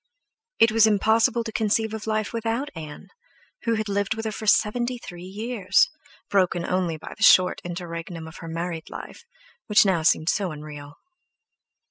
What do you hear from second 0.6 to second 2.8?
was impossible to conceive of life without